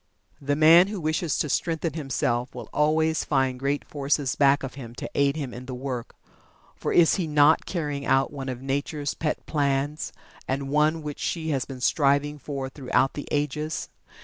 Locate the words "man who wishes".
0.55-1.37